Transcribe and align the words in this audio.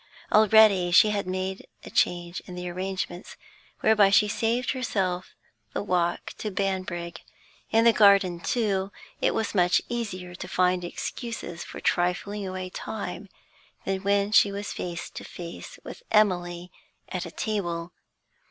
Already 0.31 0.89
she 0.89 1.11
had 1.11 1.27
made 1.27 1.67
a 1.85 1.91
change 1.91 2.39
in 2.47 2.55
the 2.55 2.67
arrangements, 2.67 3.37
whereby 3.81 4.09
she 4.09 4.27
saved 4.27 4.71
herself 4.71 5.35
the 5.73 5.83
walk 5.83 6.33
to 6.39 6.49
Banbrigg; 6.49 7.21
in 7.69 7.85
the 7.85 7.93
garden, 7.93 8.39
too, 8.39 8.91
it 9.21 9.35
was 9.35 9.53
much 9.53 9.79
easier 9.89 10.33
to 10.33 10.47
find 10.47 10.83
excuses 10.83 11.63
for 11.63 11.79
trifling 11.79 12.47
away 12.47 12.71
time 12.71 13.29
than 13.85 14.01
when 14.01 14.31
she 14.31 14.51
was 14.51 14.73
face 14.73 15.07
to 15.11 15.23
face 15.23 15.77
with 15.83 16.01
Emily 16.09 16.71
at 17.09 17.27
a 17.27 17.31
table. 17.31 17.93